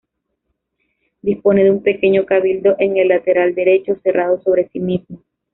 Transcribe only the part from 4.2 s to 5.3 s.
sobre sí mismo.